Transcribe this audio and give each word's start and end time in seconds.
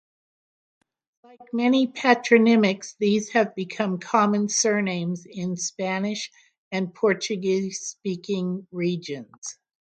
Like 1.23 1.41
many 1.53 1.85
patronymics, 1.85 2.95
these 2.97 3.29
have 3.33 3.53
become 3.53 3.99
common 3.99 4.49
surnames 4.49 5.27
in 5.27 5.55
Spanish- 5.57 6.31
and 6.71 6.91
Portuguese-speaking 6.91 8.65
regions. 8.71 9.59